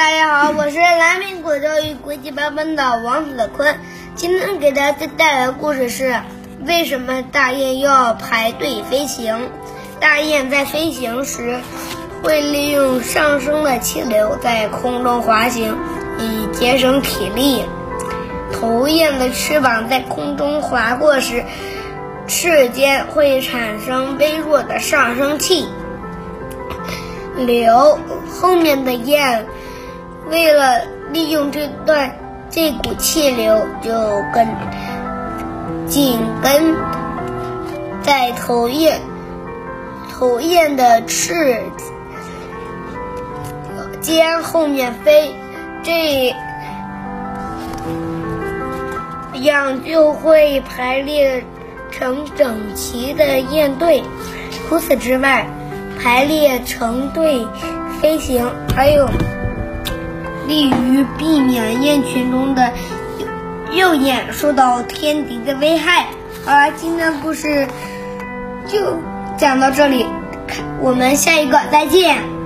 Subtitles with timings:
[0.00, 3.78] 大家好，我是蓝苹果教育国际班班的王子坤。
[4.14, 6.18] 今天给大家带来的故事是：
[6.64, 9.50] 为什么大雁要排队飞行？
[10.00, 11.60] 大雁在飞行时
[12.22, 15.76] 会利用上升的气流在空中滑行，
[16.18, 17.62] 以节省体力。
[18.54, 21.44] 头雁的翅膀在空中划过时，
[22.26, 25.68] 翅尖会产生微弱的上升气
[27.36, 27.98] 流，
[28.30, 29.44] 后面的雁
[30.30, 32.16] 为了利用这段
[32.50, 33.92] 这股气流，就
[34.32, 34.46] 跟
[35.86, 36.74] 紧跟
[38.02, 39.00] 在头雁
[40.12, 41.62] 头雁的翅
[44.00, 45.34] 尖后面飞，
[45.82, 46.34] 这
[49.42, 51.44] 样就会排列
[51.90, 54.02] 成整齐的雁队。
[54.68, 55.46] 除此之外，
[56.00, 57.46] 排列成队
[58.00, 59.08] 飞行还有
[60.50, 62.72] 利于避免雁群中的
[63.72, 66.06] 右眼受到天敌的危害。
[66.44, 67.68] 好了，今天的故事
[68.66, 68.98] 就
[69.38, 70.04] 讲到这里，
[70.80, 72.39] 我们下一个再见。